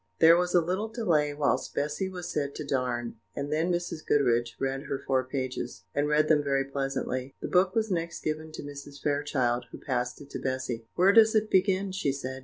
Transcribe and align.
There 0.19 0.35
was 0.35 0.55
a 0.55 0.61
little 0.61 0.87
delay 0.87 1.31
whilst 1.35 1.75
Bessy 1.75 2.09
was 2.09 2.27
set 2.31 2.55
to 2.55 2.65
darn, 2.65 3.17
and 3.35 3.53
then 3.53 3.71
Mrs. 3.71 4.03
Goodriche 4.03 4.55
read 4.59 4.85
her 4.87 5.03
four 5.05 5.23
pages, 5.23 5.83
and 5.93 6.07
read 6.07 6.27
them 6.27 6.43
very 6.43 6.65
pleasantly. 6.65 7.35
The 7.39 7.47
book 7.47 7.75
was 7.75 7.91
next 7.91 8.21
given 8.23 8.51
to 8.53 8.63
Mrs. 8.63 8.99
Fairchild, 8.99 9.65
who 9.71 9.77
passed 9.77 10.19
it 10.19 10.31
to 10.31 10.39
Bessy. 10.39 10.87
"Where 10.95 11.11
does 11.13 11.35
it 11.35 11.51
begin?" 11.51 11.91
she 11.91 12.11
said. 12.11 12.39